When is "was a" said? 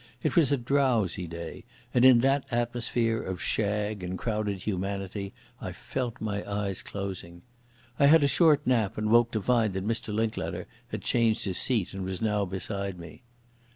0.35-0.57